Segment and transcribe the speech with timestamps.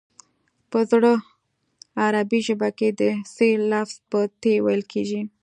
[0.71, 1.11] په زړه
[2.03, 3.01] عربي ژبه کې د
[3.33, 3.35] ث
[3.71, 5.21] لفظ په ت ویل کیږي